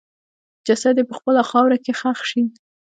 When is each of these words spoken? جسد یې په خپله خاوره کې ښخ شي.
جسد 0.67 0.95
یې 0.99 1.03
په 1.09 1.13
خپله 1.19 1.41
خاوره 1.49 1.77
کې 1.83 1.93
ښخ 1.99 2.19
شي. 2.29 2.43